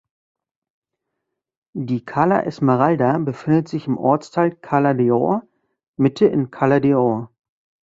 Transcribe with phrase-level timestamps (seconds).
[1.73, 5.43] Die Cala Esmeralda befindet sich im Ortsteil Cala d’Or
[5.95, 7.29] (Mitte) in Cala d’Or.